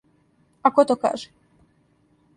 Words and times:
А 0.65 0.69
ко 0.75 0.81
то 0.87 0.95
каже? 1.03 1.27